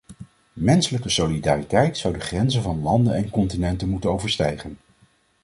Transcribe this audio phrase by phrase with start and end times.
[0.53, 4.77] Menselijke solidariteit zou de grenzen van landen en continenten moeten overstijgen.